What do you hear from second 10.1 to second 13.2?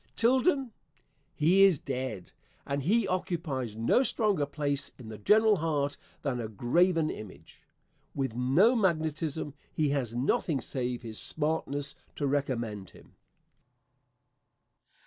nothing save his smartness to recommend him.